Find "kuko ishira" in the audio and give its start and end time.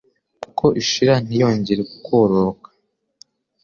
0.43-1.13